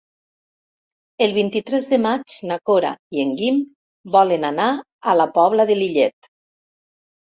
El 1.25 1.33
vint-i-tres 1.35 1.85
de 1.91 1.99
maig 2.05 2.37
na 2.51 2.57
Cora 2.69 2.93
i 3.17 3.21
en 3.25 3.35
Guim 3.41 3.61
volen 4.19 4.49
anar 4.53 4.71
a 5.13 5.19
la 5.23 5.29
Pobla 5.41 5.71
de 5.73 5.77
Lillet. 5.83 6.31